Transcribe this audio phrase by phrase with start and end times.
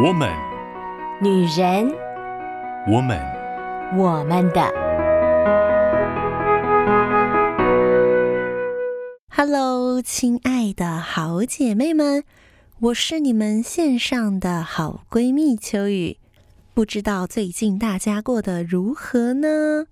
[0.00, 0.32] 我们，
[1.20, 1.92] 女人，
[2.86, 3.18] 我们，
[3.96, 4.62] 我们的。
[9.28, 12.22] Hello，亲爱的好姐妹们，
[12.78, 16.18] 我是你们线上的好闺蜜秋雨。
[16.74, 19.86] 不知道最近大家过得如何呢？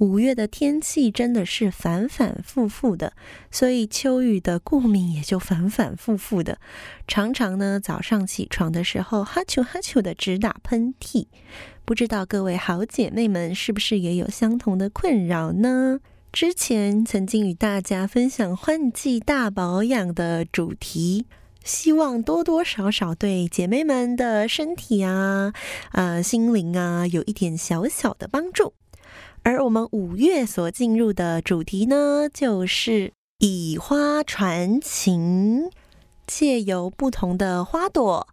[0.00, 3.12] 五月的天气真的是反反复复的，
[3.50, 6.58] 所以秋雨的过敏也就反反复复的。
[7.06, 11.26] 常常呢，早上起床的时候哈啾哈啾的直打喷嚏。
[11.84, 16.00] 不知道各位好姐妹们是不是也有相同的困扰呢？
[16.32, 21.26] 之前曾经与大家分享换季大保养的主题，
[21.62, 25.52] 希望多多少少对姐妹们的身体啊、
[25.92, 28.72] 呃心灵啊有一点小小的帮助。
[29.42, 35.70] 而我们五月所进入的主题呢，就是以花传情，
[36.26, 38.28] 借由不同的花朵，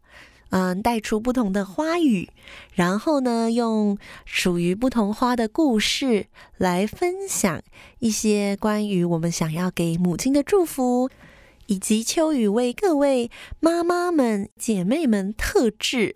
[0.50, 2.30] 嗯，带出不同的花语，
[2.74, 6.28] 然后呢，用属于不同花的故事
[6.58, 7.62] 来分享
[8.00, 11.10] 一些关于我们想要给母亲的祝福。
[11.68, 13.30] 以及秋雨为各位
[13.60, 16.14] 妈妈们、姐妹们特制、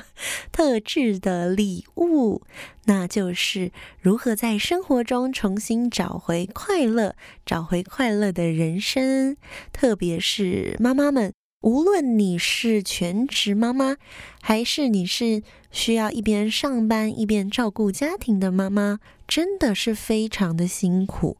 [0.52, 2.42] 特制的礼物，
[2.84, 9.36] 那就是如何在生活中重新找回快乐，找回快乐的人生。
[9.72, 13.96] 特别是妈妈们，无论你是全职妈妈，
[14.42, 21.38] 还是你是需要一边上班一边照顾家庭的妈妈，真的是非常的辛苦。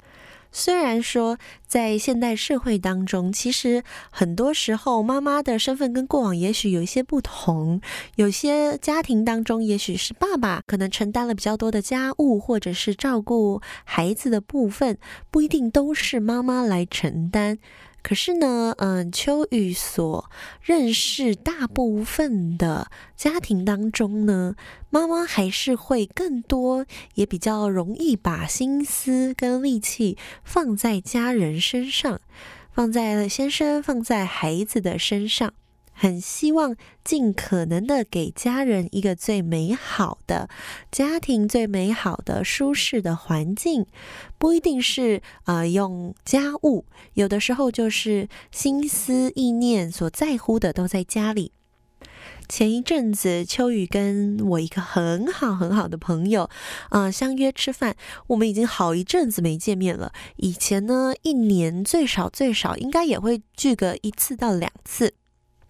[0.53, 7.81] 虽然说，在现代社会当中，其实很多时候妈妈的身份跟过往也许有一些不同。
[8.17, 14.99] 有些家庭当中，也许是爸爸可能承担了比较多的家务，或者是照顾孩子的部分，
[15.31, 17.59] 不一定都是妈妈来承担。
[18.03, 20.31] 可是呢，嗯，秋雨所
[20.63, 24.55] 认识大部分的家庭当中呢，
[24.89, 32.21] 妈妈还是会更多，也比较容易把心思跟力气放在家人身上，
[32.73, 35.53] 放在先生、放在孩子的身上。
[36.01, 40.49] 很希望尽可能的给家人一个最美好的
[40.91, 43.85] 家庭，最美好的舒适的环境，
[44.39, 51.53] 不一定是呃用家务，有的时候就是心思意念所在乎的都在家里。
[52.49, 56.49] 前一阵子，秋雨跟我一个很好很好的朋友
[56.89, 57.95] 啊、相约吃饭，
[58.29, 60.15] 我们已经好一阵子没见面了。
[60.37, 65.13] 以前呢，一年最少最少应该也会聚个一次到两次。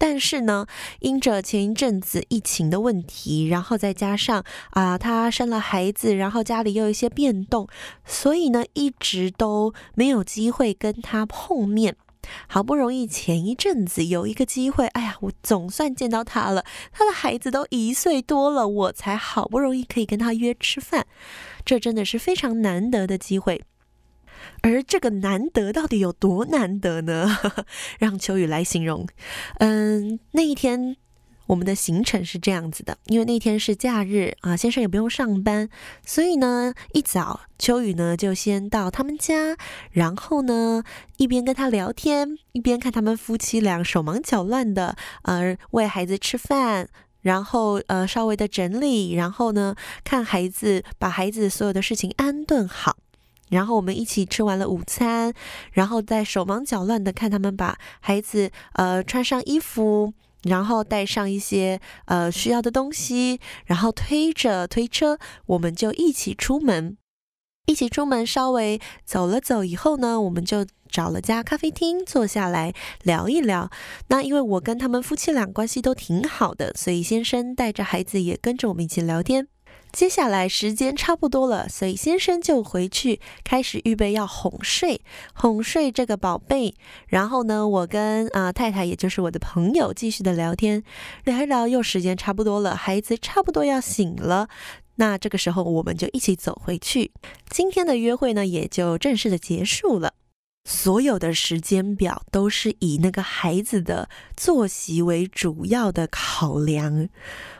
[0.01, 0.65] 但是呢，
[0.99, 7.67] 因着前一阵子疫情的问题，然后再加上啊，她生了孩子，然后家里又有一些变动，
[8.03, 11.95] 所以呢，一直都没有机会跟她碰面。
[12.47, 16.65] 好不容易前一阵子有一个机会，哎呀，我总算见到她了。
[16.91, 21.05] 她的孩子都一岁多了，我才好不容易可以跟她约吃饭，
[21.63, 23.61] 这真的是非常难得的机会。
[24.61, 27.37] 而这个难得到底有多难得呢？
[27.99, 29.07] 让秋雨来形容。
[29.59, 30.95] 嗯，那一天
[31.47, 35.67] 我们的行程是这样子的，因为那天是假日啊，先生也不用上班，
[36.05, 39.57] 所以呢，一早秋雨呢就先到他们家，
[39.91, 40.83] 然后呢
[41.17, 46.87] 一边跟他聊天，一边看他们夫妻俩手忙脚乱的，呃，喂孩子吃饭，
[47.21, 49.75] 然后呃稍微的整理，然后呢
[50.05, 52.95] 看孩子，把孩子所有的事情安顿好。
[53.51, 55.33] 然后我们一起吃完了午餐，
[55.73, 60.13] 然后再手忙脚乱的看他们把孩子呃穿上衣服，
[60.43, 66.97] 然后带上一些呃需要的东西，然后推着推车，我们就一起出门。
[67.67, 72.73] 一起出门，稍微走了走以后呢，我们就找了家咖啡厅坐下来
[73.03, 73.69] 聊一聊。
[74.07, 79.47] 那因为我跟他们夫妻俩关系都挺好的，所以先生带着孩子也跟着我们一起聊天。
[79.93, 85.01] 接下来时间差不多了，所以先生就回去开始预备要哄睡，
[85.33, 86.73] 哄睡这个宝贝。
[87.07, 90.83] 然后呢，我跟啊、太太，也就是我的朋友，继续的聊天，
[91.25, 94.47] 聊一聊，又时间差不多了，孩子差不多要醒了。
[94.95, 97.11] 那这个时候，我们就一起走回去。
[97.49, 100.13] 今天的约会呢，也就正式的结束了。
[100.63, 107.09] 所有的时间表都是以那个孩子的作息为主要的考量。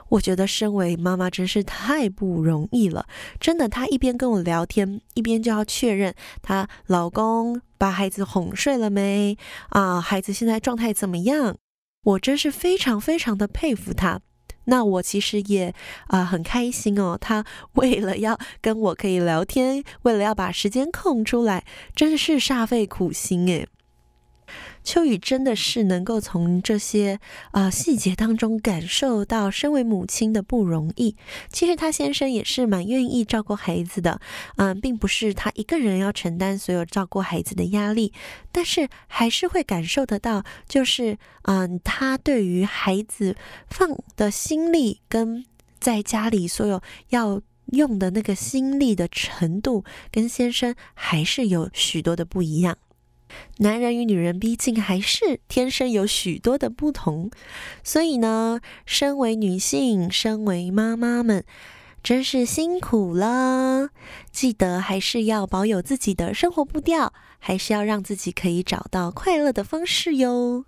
[0.10, 3.08] 我觉得身为妈妈真是太不容易了，
[3.40, 3.70] 真的。
[3.70, 9.38] 她一边跟我聊天，一边就要确认她老公把孩子哄睡了没
[9.70, 10.02] 啊？
[10.02, 11.56] 孩子现在状态怎么样？
[12.04, 14.20] 我真是非常非常的佩服她。
[14.66, 15.74] 那我其实也
[16.08, 17.18] 啊、很开心哦。
[17.20, 21.64] 他为了要跟我可以聊天，为了要把时间空出来，
[21.96, 23.68] 真是煞费苦心诶。
[24.84, 27.20] 秋雨真的是能够从这些
[27.52, 31.16] 啊、呃、细节当中感受到身为母亲的不容易。
[31.52, 34.20] 其实他先生也是蛮愿意照顾孩子的，
[34.58, 38.12] 嗯、并不是他一个人要承担所有照顾孩子的压力，
[38.52, 43.36] 但是还是会感受得到，就是嗯、呃，他对于孩子
[43.70, 45.46] 放的心力跟
[45.80, 52.78] 在家里所有要用的那个心力的程度，跟先生还是有许多的不一样。
[53.58, 57.30] 男人与女人毕竟还是天生有许多的不同，
[57.84, 61.44] 所以呢，身为女性，身为妈妈们，
[62.04, 63.90] 真是辛苦了。
[64.32, 70.66] 记得还是要保有自己的生活步调，还是要让自己可以找到快乐的方式哟。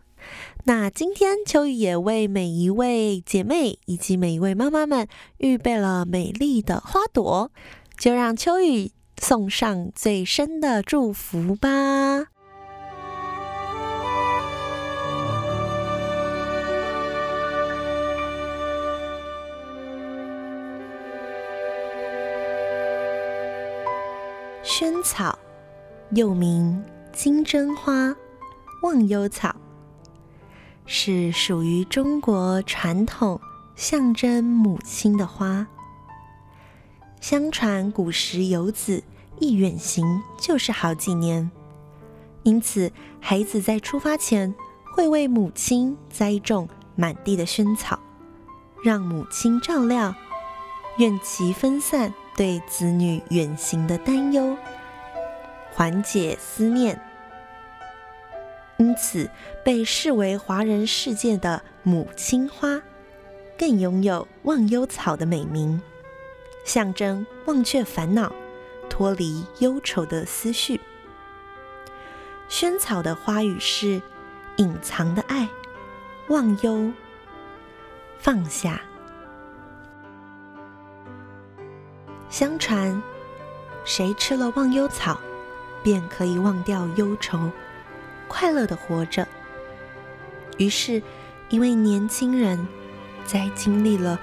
[0.66, 5.06] 那今天秋雨也为每一位姐妹以及每一位妈妈们
[5.40, 7.52] 预备了美丽的花朵，
[7.98, 12.33] 就让秋雨送上最深的祝福吧。
[24.66, 25.38] 萱草，
[26.12, 26.82] 又名
[27.12, 28.16] 金针花、
[28.82, 29.54] 忘忧草，
[30.86, 33.42] 是属于中国传统
[33.76, 35.68] 象征母亲的花。
[37.20, 39.04] 相传古时游子
[39.38, 41.52] 一远行就是好几年，
[42.44, 42.90] 因此
[43.20, 44.56] 孩子在出发前
[44.94, 48.00] 会为母亲栽种满地的萱草，
[48.82, 50.16] 让母亲照料，
[51.00, 52.14] 愿其分散。
[52.36, 54.58] 对子女远行的担忧，
[55.72, 57.00] 缓解思念，
[58.78, 59.30] 因此
[59.64, 62.82] 被视为华人世界的母亲花，
[63.58, 65.82] 更拥有忘忧草的美名，
[66.66, 68.34] 象征忘却烦恼、
[68.90, 70.82] 脱离忧愁的思绪。
[72.50, 74.02] 萱草的花语是
[74.58, 75.48] 隐藏的爱、
[76.30, 76.92] 忘忧、
[78.20, 78.82] 放下。
[82.34, 83.00] 相传，
[83.86, 85.20] 谁吃了忘忧草，
[85.84, 87.52] 便可以忘掉忧愁，
[88.28, 89.28] 快乐的活着。
[90.58, 91.00] 于是，
[91.50, 92.68] 一位年轻人
[93.24, 94.20] 在经历了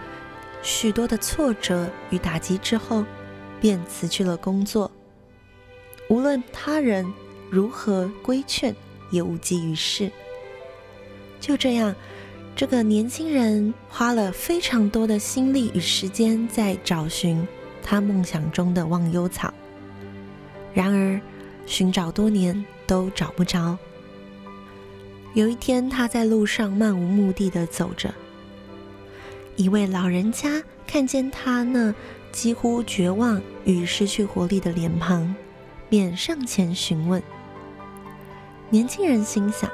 [0.60, 3.04] 许多的挫折与打击之后，
[3.60, 4.90] 便辞去了工作。
[6.08, 7.06] 无论他人
[7.48, 8.74] 如何规劝，
[9.10, 10.10] 也无济于事。
[11.38, 11.94] 就这样，
[12.56, 17.46] 这个年轻人花了非常多的心力与时间在找寻。
[17.82, 19.52] 他梦想中的忘忧草，
[20.72, 21.20] 然而
[21.66, 23.78] 寻找多年都找不着。
[25.34, 28.12] 有一天，他在路上漫无目的地走着，
[29.56, 31.94] 一位老人家看见他那
[32.32, 35.34] 几乎绝望与失去活力的脸庞，
[35.88, 37.22] 便上前询问。
[38.70, 39.70] 年轻人心想：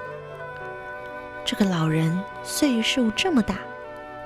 [1.45, 3.57] 这个老人岁数这么大，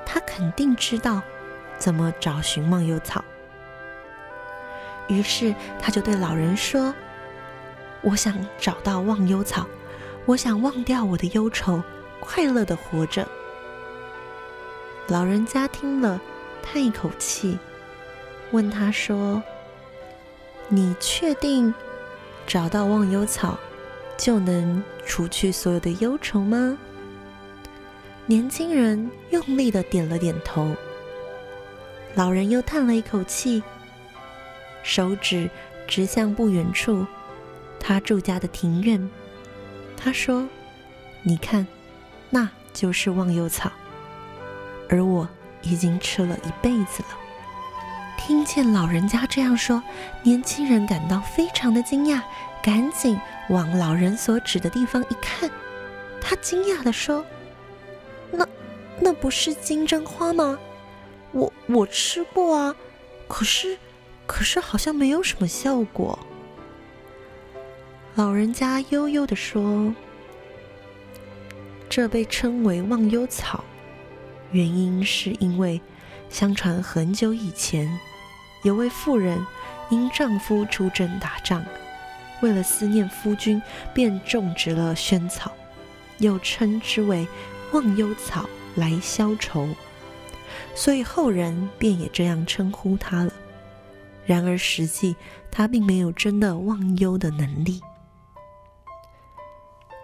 [0.04, 1.22] 他肯定知道
[1.78, 3.24] 怎么找寻忘忧草。
[5.10, 6.94] 于是他就对老人说
[8.00, 9.66] ：“我想找到忘忧草，
[10.24, 11.82] 我想忘掉我的忧愁，
[12.20, 13.26] 快乐的活着。”
[15.08, 16.20] 老人家听了，
[16.62, 17.58] 叹一口气，
[18.52, 19.42] 问他说
[20.70, 21.74] ：“你确定
[22.46, 23.58] 找到忘忧草
[24.16, 26.78] 就能除去所有的忧愁吗？”
[28.26, 30.72] 年轻人用力的点了点头。
[32.14, 33.60] 老人又叹了一口气。
[34.82, 35.50] 手指
[35.86, 37.06] 指向不远处，
[37.78, 39.10] 他住家的庭院。
[39.96, 40.48] 他说
[41.22, 41.66] ：“你看，
[42.30, 43.70] 那就是忘忧草，
[44.88, 45.28] 而我
[45.62, 47.18] 已经吃了一辈子了。”
[48.16, 49.82] 听见老人家这样说，
[50.22, 52.22] 年轻人感到非常的惊讶，
[52.62, 53.18] 赶紧
[53.48, 55.50] 往老人所指的地方一看，
[56.20, 57.24] 他惊讶地说
[58.32, 58.46] ：“那
[59.00, 60.58] 那不是金针花吗？
[61.32, 62.74] 我我吃过啊，
[63.28, 63.76] 可是。”
[64.30, 66.16] 可是好像没有什么效果。
[68.14, 69.92] 老人家悠悠地说
[71.90, 73.64] ：“这被称为忘忧草，
[74.52, 75.80] 原因是因为
[76.28, 77.90] 相传很久以前，
[78.62, 79.44] 有位妇人
[79.90, 81.64] 因丈夫出征打仗，
[82.40, 83.60] 为了思念夫君，
[83.92, 85.50] 便种植了萱草，
[86.18, 87.26] 又称之为
[87.72, 89.68] 忘忧草来消愁，
[90.72, 93.32] 所以后人便也这样称呼它了。”
[94.24, 95.16] 然而，实际
[95.50, 97.80] 他并没有真的忘忧的能力。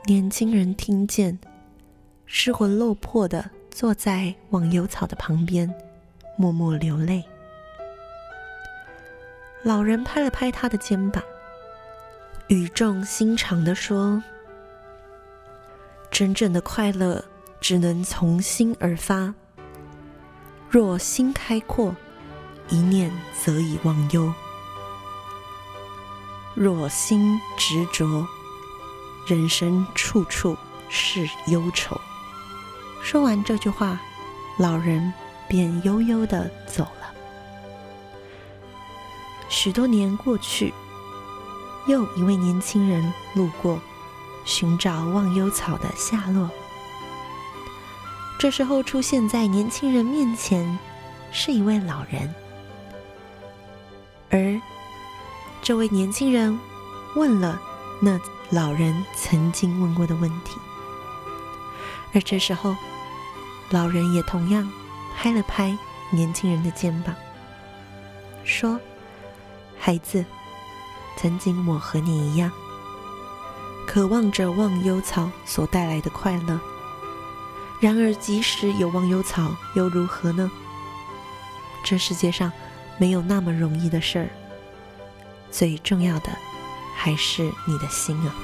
[0.04, 1.38] 年轻人听见，
[2.26, 5.73] 失魂落魄地坐在忘忧草的旁边，
[6.37, 7.25] 默默流泪。
[9.62, 11.23] 老人拍了拍他的肩膀，
[12.49, 14.23] 语重心长地说
[16.11, 17.25] ：“真正的快乐
[17.61, 19.35] 只能从心而发。
[20.70, 21.94] 若心开阔，
[22.68, 24.32] 一念则已忘忧；
[26.54, 28.26] 若心执着，
[29.26, 30.56] 人生处处
[30.88, 32.00] 是忧愁。
[33.02, 34.00] 说完这句话，
[34.58, 35.12] 老人
[35.49, 37.12] 便悠悠的走了。
[39.49, 40.75] 许多年过去，
[41.87, 43.78] 又一位年轻人路过，
[44.44, 46.50] 寻找忘忧草的下落。
[48.38, 50.78] 这时候出现在年轻人面前，
[51.30, 52.35] 是一位老人。
[54.30, 54.61] 而
[55.62, 56.59] 这位年轻人
[57.14, 57.61] 问了
[58.00, 60.59] 那老人曾经问过的问题。
[62.14, 62.75] 而这时候，
[63.71, 64.68] 老人也同样
[65.16, 65.76] 拍了拍
[66.11, 67.14] 年轻人的肩膀，
[68.45, 68.78] 说
[69.78, 70.25] ：“孩子，
[71.16, 72.50] 曾经我和你一样，
[73.87, 76.61] 渴望着忘忧草所带来的快乐。
[77.80, 80.50] 然而，即使有忘忧草，又如何呢？
[81.85, 82.50] 这世界上
[82.98, 84.28] 没有那么容易的事儿。
[85.50, 86.30] 最重要的，
[86.94, 88.34] 还是你的心啊！”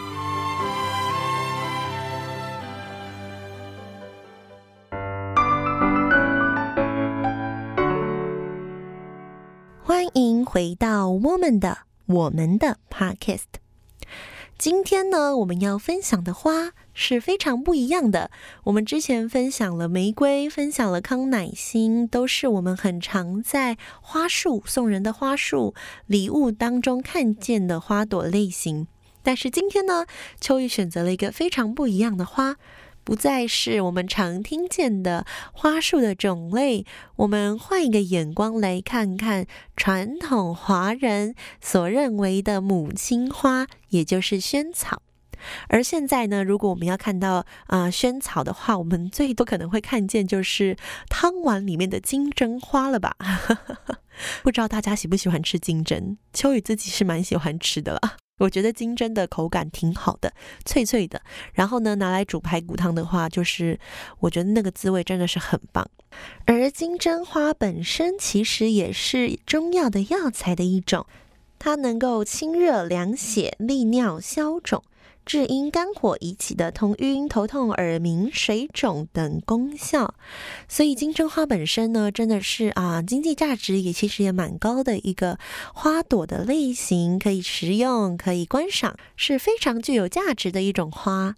[9.83, 13.62] 欢迎回到 woman 的我们的 Podcast。
[14.59, 18.31] 今天呢，我们要分享的花是非常不一样的。
[18.65, 25.75] 我们之前分享了玫瑰，分享了康乃馨，都是我们很常在花束送人的花束
[26.07, 28.87] 礼物当中看见的花朵类型。
[29.25, 30.07] 但是今天呢，
[30.41, 32.57] 秋雨选择了一个非常不一样的花。
[33.05, 45.03] 不再是我们常听见的花束的种类，我们换一个眼光来看看传统华人所认为的母亲花，也就是萱草。
[45.67, 50.77] 而现在呢，如果我们要看到啊、萱草的话，我们最多可能会看见就是
[51.09, 53.17] 汤碗里面的金针花了吧？
[54.45, 56.17] 不知道大家喜不喜欢吃金针？
[56.33, 58.22] 秋雨自己是蛮喜欢吃的了。
[58.43, 60.33] 我觉得金针的口感挺好的，
[60.65, 61.23] 脆脆的。
[61.55, 63.79] 然后呢，拿来煮排骨汤的话，就是
[64.19, 65.89] 我觉得那个滋味真的是很棒。
[66.45, 71.07] 而金针花本身其实也是中药的药材的一种，
[71.59, 74.83] 它能够清热凉血、利尿消肿。
[75.25, 80.15] 治因肝火引起的头晕、头痛、耳鸣、水肿等功效，
[80.69, 85.39] 所以金针花本身呢，真的是啊，经济价值也其实也蛮高的一个
[85.73, 91.37] 花朵的类型，可以食用，可以观赏，是非常具有价值的一种花。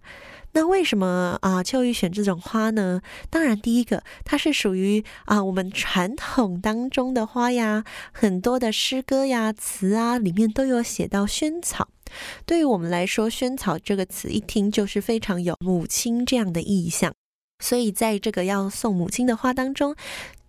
[0.57, 3.03] 那为什么啊，秋雨选这种花呢？
[3.29, 11.89] 当然，第一个它是属于啊我们传统当中的花呀，很多的诗歌呀、词啊里面都有写到萱草。
[12.47, 17.13] 对于我们来说，萱草这个词一听就是非常有母亲这样的意象。
[17.59, 19.97] 所以在这个要送母亲的花当中，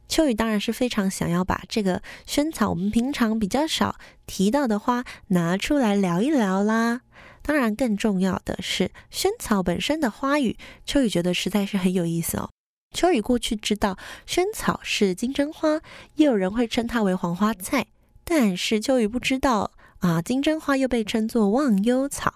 [0.08, 3.96] 秋雨当然是非常想要把这个萱草，我们平常比较少
[4.28, 7.02] 提到的花拿出来聊一聊啦。
[7.48, 12.50] 当然，更重要的是萱草本身的花语，秋雨觉得实在是很有意思哦。
[12.92, 15.80] 秋雨过去知道萱草是金针花，
[16.16, 17.86] 也有人会称它为黄花菜，
[18.24, 22.34] 但是秋雨不知道啊，金针花又被称作忘忧草。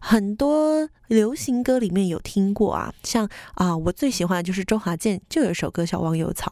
[0.00, 6.50] 很多流行歌里面有听过啊，像啊，我最喜欢的就是周华健，就有一首歌叫《忘忧草》。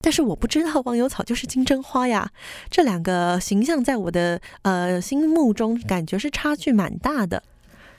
[0.00, 2.30] 但是我不知道忘忧草就是金针花呀，
[2.70, 7.42] 这两个形象在我的呃心目中感觉是差距蛮大的。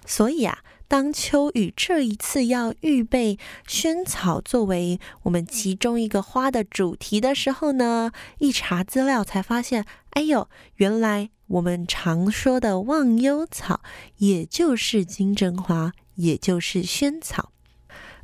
[0.06, 3.38] 所以啊，当秋雨这一次要预备
[3.68, 13.82] 萱草作为我们其中一个花的主题的时候呢，一查资料才发现，哎呦，原来我们常说的忘忧草，
[14.20, 17.52] 也就是金针花，也就是萱草。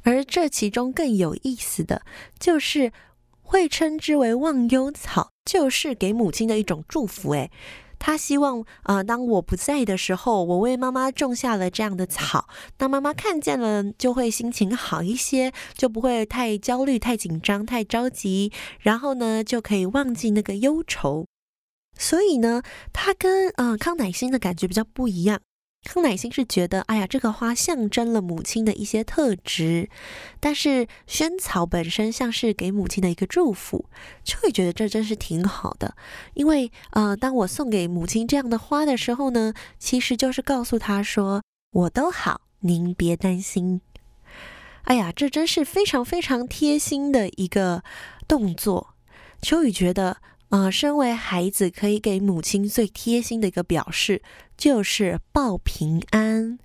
[0.03, 2.03] 而这其中更有意思的
[2.39, 2.94] 就是。
[3.43, 7.33] 会称之为忘忧草，就是给母亲的一种祝福。
[7.33, 7.51] 诶，
[8.00, 21.25] 他希望啊、呃，当我不在的时候，我为妈妈种下了这样的草，当妈妈看见了，就会心情好一些，就不会太焦虑、太紧张、太着急，然后呢，就可以忘记那个忧愁。
[21.97, 25.39] 所以呢，它跟呃康乃馨的感觉比较不一样。
[25.83, 29.89] 康乃馨是觉得，哎呀，这个花象征了母亲的一些特质，
[30.39, 33.89] 但是萱草本身像是给母亲的一个祝福，
[34.23, 35.95] 就会觉得这真是挺好的。
[36.33, 43.81] 因为，呃，当我送给母亲这样的花的时候呢，其实就是告诉她说，我都好，您别担心。
[44.83, 47.83] 哎呀，这真是非常非常贴心的一个
[48.27, 48.95] 动作。
[49.41, 50.17] 秋雨觉得。
[50.53, 54.22] 啊、身为孩子，可以给母亲最贴心的一个表示，
[54.55, 56.60] 就是报平安。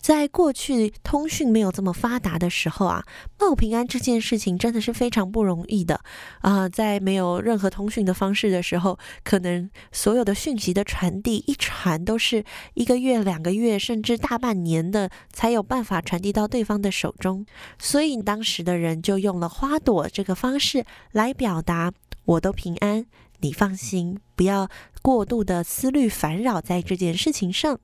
[0.00, 3.04] 在过去通讯没有这么发达的时候啊，
[3.36, 6.00] 报平安这件事情真的是非常不容易的
[6.42, 12.44] 啊、在没有任何通讯的方式的时候，可能所有的讯息的传递一传都是
[12.74, 17.44] 一个月、两个月，甚至大半年的才有办法传递到对方的手中。
[17.80, 21.92] 所以当时的人就用了花朵这个方式来表达：
[22.28, 23.06] 我都平安，
[23.40, 24.68] 你放心，不要
[25.00, 27.80] 过度的思虑烦扰在这件事情上。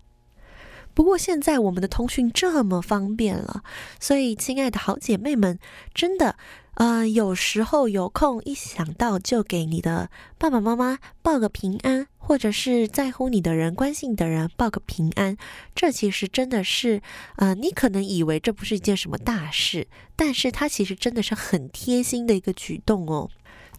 [0.92, 3.64] 不过现在我们的通讯这么方便了，
[3.98, 5.58] 所以亲爱的好姐妹们，
[5.94, 6.36] 真的，
[6.74, 15.36] 呃，有时候有空一想到就给你的爸爸妈妈报个平安，或者是在乎你的人、关心你的人报个平安，
[15.74, 17.00] 这其实真的是，
[17.36, 23.30] 呃，你可能以为这不是一件什么大事，但是它其实真的是很贴心的一个举动哦。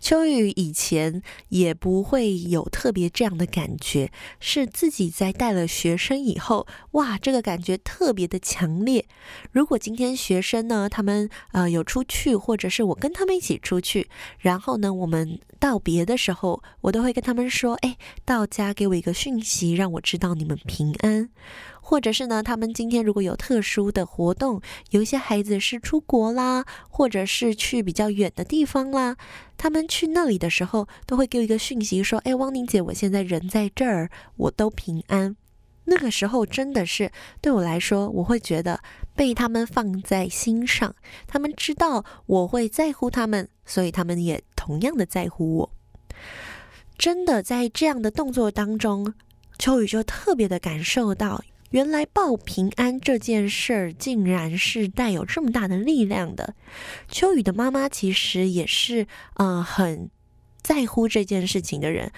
[0.06, 9.08] 秋雨以前也不会有特别这样的感觉，是自己在带了学生以后，哇，这个感觉特别的强烈。
[9.52, 14.08] 如果今天学生呢，他们呃有出去，或者是我跟他们一起出去，
[14.38, 21.32] 然后呢，我们道别的时候，我都会跟他们说，哎，到家给我一个讯息，让我知道你们平安。
[21.88, 29.16] 或者是呢，他们今天如果有特殊的活动，有一些孩子是出国啦，或者是去比较远的地方啦，
[29.56, 35.36] 他们去那里的时候，都会给我一个讯息说：“哎，汪宁姐，我现在人在这儿，我都平安。”
[35.86, 38.82] 那个时候真的是对我来说，我会觉得
[39.16, 40.96] 被他们放在心上，
[41.28, 45.72] 他们知道我会在乎他们，所以他们也同样的在乎我。
[46.98, 49.14] 真的在这样的动作当中，
[49.60, 51.44] 秋雨就特别的感受到。
[51.76, 56.56] 原来报平安这件事儿，竟然是带有这么大的力量的。
[57.10, 60.10] 秋雨的妈妈其实也是，呃，很
[60.62, 62.14] 在乎这件事情的人。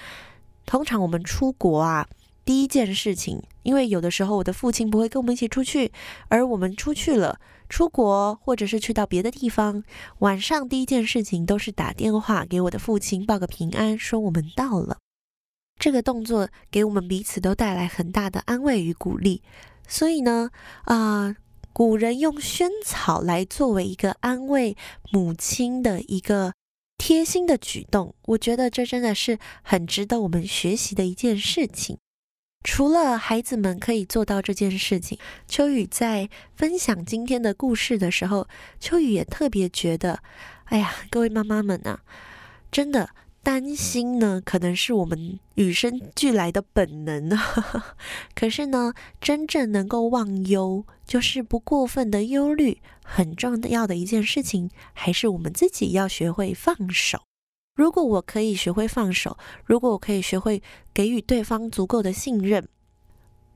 [0.68, 2.08] 通常我们出国啊，
[2.46, 5.92] 第一件事情，因为有的时候我的父亲不会跟我们一起出去，
[6.28, 9.84] 而我们出去了，出国或者是去到别的地方，
[10.20, 14.98] 晚上第一件事情都是打电话给我的父亲报个平安，说我们到了。
[15.80, 19.42] 这个动作给我们彼此都带来很大的安慰与鼓励，
[19.88, 20.50] 所以呢，
[20.86, 21.36] 啊、
[21.72, 24.76] 古人用萱草来作为一个安慰
[25.12, 26.54] 母亲的一个
[26.98, 32.00] 贴心的举动，我觉得这真的是很值得我们学习的一件事情。
[32.64, 38.48] 除了孩子们可以做到这件事情，秋雨在分享今天的故事的时候，
[38.80, 40.24] 秋雨也特别觉得，
[40.66, 42.00] 哎呀，各位妈妈们呐、
[42.72, 43.10] 真的。
[43.48, 47.30] 担心呢，可能是我们与生俱来的本能。
[48.36, 52.82] 可是呢，真正能够忘忧，就是不过分的忧虑。
[53.06, 57.22] 很重要的一件事情，还是我们自己要学会放手。
[57.74, 60.62] 如果我可以学会放手，如果我可以学会
[60.94, 62.68] 给予对方足够的信任，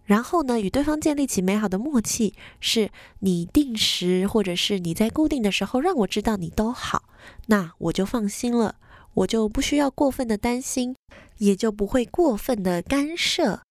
[0.06, 7.04] 然后呢，与对方建立起美好的默契，是你定时或者是你在固定的时候让我知道你都好，
[7.48, 8.76] 那我就放心了。
[9.14, 10.96] 我就不需要过分的担心，
[11.38, 13.62] 也就不会过分的干涉。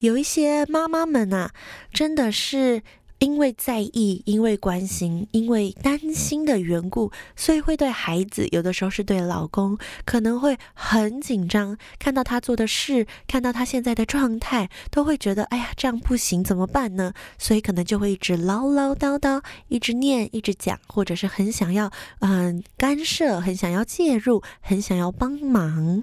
[0.00, 1.52] 有一些妈妈们啊，
[1.92, 2.82] 真的是
[3.18, 11.78] 因为在意、因为关心、因为担心的缘故，所以会对孩子，有的时候是对老公，可能会很紧张。
[11.98, 17.14] 看到他做的事，看到他现在的状态，都会觉得哎呀，这样不行，怎么办呢？
[17.38, 26.02] 所以可能就会一直唠唠叨叨，一直念，一直讲，或者是很想要嗯、干涉，很想要介入，很想要帮忙。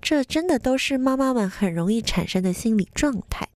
[0.00, 3.49] 这真的都是妈妈们很容易产生的心理状态。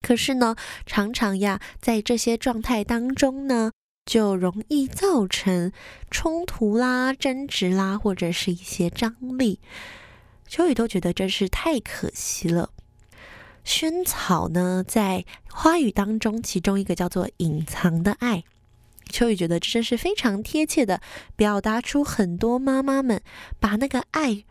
[0.00, 0.56] 可是呢，
[0.86, 3.72] 常常呀，在这些状态当中呢，
[4.06, 5.72] 就容易造成
[6.10, 9.60] 冲突啦、争执啦，或者是一些张力。
[10.46, 12.70] 秋雨都觉得真是太可惜了。
[13.64, 18.44] 萱草呢，在花语当中，其中一个叫做“隐藏的爱”，
[19.10, 21.02] 秋雨觉得这真是非常贴切的，
[21.36, 23.20] 表达出很多妈妈们
[23.60, 24.44] 把那个爱。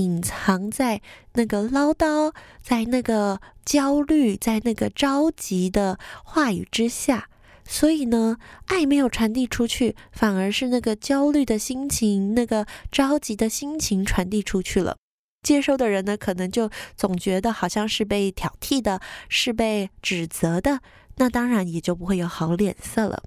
[0.00, 1.02] 隐藏在
[1.34, 2.32] 那个唠叨，
[2.62, 7.28] 在那个焦虑，在那个着急的话语之下，
[7.64, 14.96] 所以呢，爱没有传递出去，反而是那个焦虑的心情，那个着急的心情传递出去了。
[15.42, 20.80] 接收的人呢，可能就总觉得好像是被挑剔的，是被指责的，
[21.16, 23.22] 那当然也就不会有好脸色了。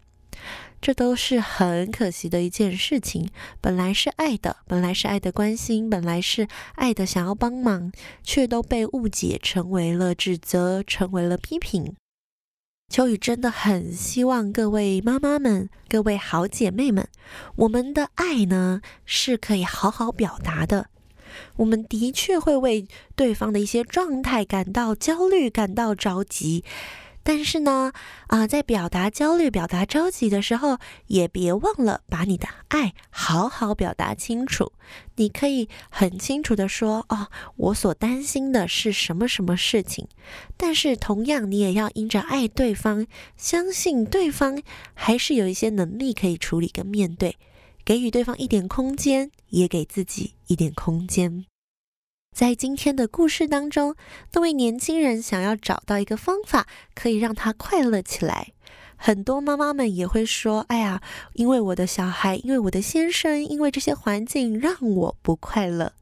[0.84, 3.30] 这都是很可惜的一件事情。
[3.62, 7.90] 本来是爱的，本来是爱的关心，本来是爱的想要帮忙，
[8.22, 11.96] 却都被误解成为了指责，成为了批评。
[12.90, 17.08] 秋雨真的很希望各位妈妈们、各位好姐妹们，
[17.56, 20.88] 我们的爱呢，是可以好好表达的。
[21.56, 26.66] 我们的确会为对方的一些状态感到焦虑、感到着急。
[27.24, 27.94] 但是呢，
[28.28, 34.74] 啊、在表达焦虑、表达着急的时候，也别忘了把你的爱好好表达清楚。
[35.16, 40.08] 你可以很清楚的说：“哦，我所担心的是什么什么事情。”
[40.58, 43.08] 但是同样，你也要因着爱对方，
[43.38, 44.62] 相信对方
[44.94, 47.38] 还是有一些能力可以处理跟面对，
[47.86, 51.46] 给予对方一点空间，也给自己一点空间。
[52.34, 53.96] 在今天的故事当中，
[54.32, 56.66] 那位年轻人想要找到一个方法，
[56.96, 58.54] 可以让他快乐起来。
[58.96, 61.00] 很多妈妈们也会说：“哎呀，
[61.34, 65.94] 因为我的小孩，因为我的先生，因为这些环境让我不快乐。”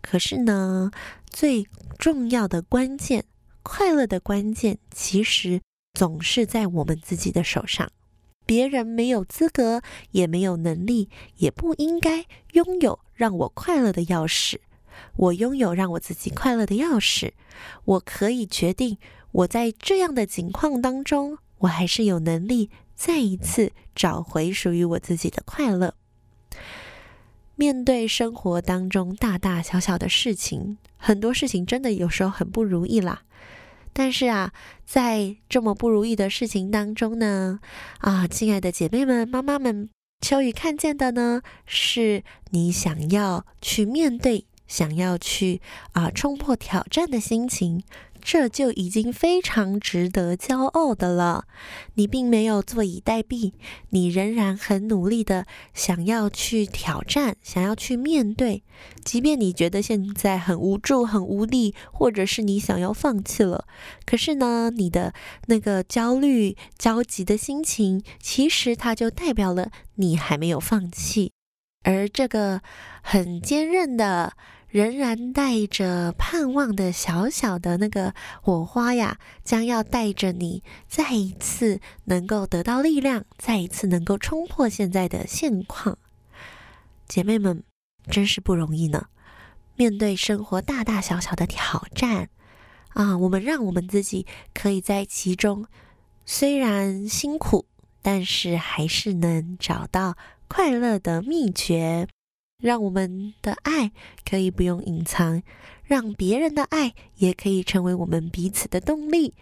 [0.00, 0.90] 可是呢，
[1.28, 1.66] 最
[1.98, 3.26] 重要的关键，
[3.62, 5.60] 快乐的关键，其实
[5.92, 7.90] 总是在我们自己的手上。
[8.46, 14.56] 别人没有资格，也没有能力，也不应该拥有让我快乐的钥匙。
[15.16, 17.32] 我拥有让我自己快乐的钥匙，
[17.84, 18.98] 我可以决定
[19.32, 25.94] 我在这样的境况当中，我还是有能力再一次找回属于我自己的快乐。
[27.56, 33.22] 面对生活当中大大小小的事情，很多事情真的有时候很不如意啦。
[33.92, 34.52] 但是啊，
[34.86, 37.60] 在这么不如意的事情当中呢，
[37.98, 44.46] 啊，亲爱的姐妹们、妈妈们，秋雨看见的呢，是你想要去面对。
[44.70, 45.60] 想要去
[45.94, 47.82] 啊、冲破挑战的心情，
[48.22, 51.46] 这就已经非常值得骄傲的了。
[51.94, 53.52] 你并没有坐以待毙，
[53.88, 58.62] 你仍然很努力的想要去挑战，想要去面对。
[59.04, 63.66] 即便你觉得现在很无助、很无力，或者是你想要放弃了，
[64.06, 65.12] 可是呢，你的
[65.46, 71.32] 那个焦虑、焦急的心情，其实它就代表了你还没有放弃。
[71.82, 72.60] 而这个
[73.02, 74.34] 很坚韧的。
[74.70, 85.98] 仍然带着盼望的小小的那个火花呀，将要带着你再一次能够得到力量，再一次能够冲破现在的现况。
[87.08, 87.64] 姐妹们，
[88.08, 89.06] 真是不容易呢。
[89.74, 92.28] 面对生活大大小小的挑战
[92.90, 95.66] 啊，我们让我们自己可以在其中，
[96.24, 97.66] 虽然辛苦，
[98.02, 102.06] 但是还是能找到快乐的秘诀。
[102.60, 103.90] 让我们的爱
[104.28, 105.42] 可以不用隐藏，
[105.82, 109.34] 让别人的爱也可以成为我们彼此的动力，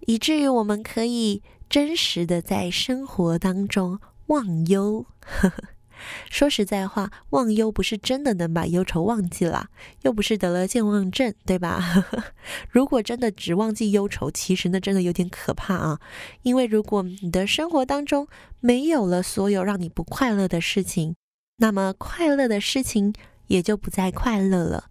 [0.00, 5.06] 以至于我们可以真实的在生活当中忘忧。
[5.20, 5.64] 呵呵，
[6.30, 9.68] 说实在话，忘忧不是真的能把忧愁忘记了，
[10.02, 11.80] 又不是得了健忘症，对吧？
[11.80, 12.24] 呵呵，
[12.70, 16.00] 如果真的只忘记忧愁，其实那真的有点可怕啊！
[16.42, 18.28] 因为如果你的生活当中
[18.60, 21.16] 没有了所有让你不快乐的事情，
[21.58, 23.12] 那么快乐的事情
[23.48, 24.90] 也就不再快乐了。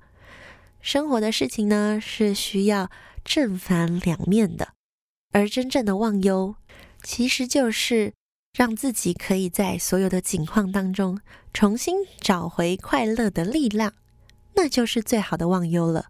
[0.82, 2.89] 生活的事情呢，是需要
[3.23, 4.69] 正反两面的，
[5.32, 6.56] 而真正的忘忧，
[7.01, 8.13] 其实就是
[8.53, 11.19] 让自己可以在所有的境况当中
[11.53, 13.93] 重新找回快乐的力量，
[14.56, 16.06] 那就是最好的忘忧了。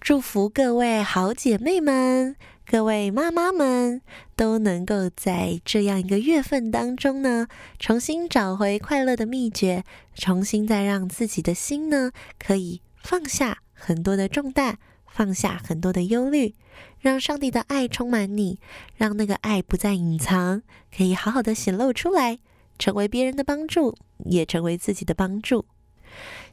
[0.00, 2.36] 祝福各位好姐妹们。
[2.72, 4.00] 各位妈妈们
[4.34, 7.46] 都能够在这样一个月份当中呢，
[7.78, 16.54] 重新找回快乐的秘诀，重新再让自己的心呢，可以放下很多的重担，放下很多的忧虑，
[16.98, 18.58] 让上帝的爱充满你，
[18.96, 20.62] 让那个爱不再隐藏，
[20.96, 22.38] 可以好好的显露出来，
[22.78, 25.66] 成为别人的帮助，也成为自己的帮助。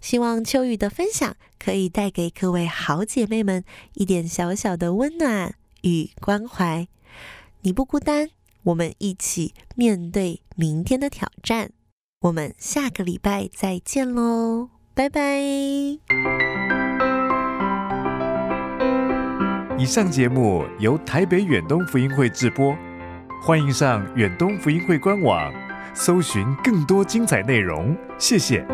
[0.01, 5.55] 希望秋雨的分享可以带给各位好姐妹们一点小小的温暖。
[5.81, 6.87] 与关怀，
[7.61, 8.29] 你不孤单，
[8.63, 11.71] 我们一起面对明天的挑战。
[12.21, 15.39] 我们下个礼拜再见喽，拜拜。
[19.77, 22.75] 以上节目由台北远东福音会制播，
[23.41, 25.53] 欢迎上远东福音会官网，
[25.95, 27.95] 搜寻更多精彩内容。
[28.17, 28.67] 谢谢。